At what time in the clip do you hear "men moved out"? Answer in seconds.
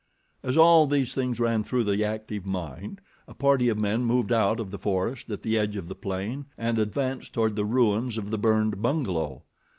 3.77-4.59